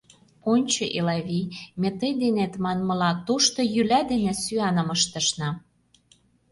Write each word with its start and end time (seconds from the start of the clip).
Ончо, 0.53 0.83
Элавий, 0.99 1.45
ме 1.79 1.89
тый 1.99 2.11
денет, 2.21 2.53
манмыла, 2.63 3.11
тошто 3.27 3.61
йӱла 3.73 3.99
дене 4.11 4.33
сӱаным 4.43 4.89
ыштышна. 4.95 5.49